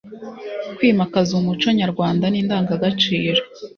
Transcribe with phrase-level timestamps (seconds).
[0.75, 3.41] kwimakaza umuco nyarwanda n’indangagaciro.